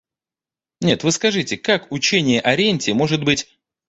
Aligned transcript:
Нет, 0.81 1.03
вы 1.03 1.11
скажите, 1.11 1.57
как 1.57 1.91
учение 1.91 2.41
о 2.41 2.55
ренте 2.55 2.95
может 2.95 3.23
быть... 3.23 3.47